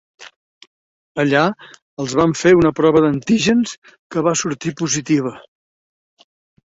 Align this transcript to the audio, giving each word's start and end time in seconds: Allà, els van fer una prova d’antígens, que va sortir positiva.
Allà, 1.23 1.43
els 2.03 2.15
van 2.21 2.33
fer 2.41 2.53
una 2.61 2.71
prova 2.79 3.03
d’antígens, 3.05 3.77
que 4.17 4.25
va 4.29 4.37
sortir 4.43 4.73
positiva. 4.81 5.35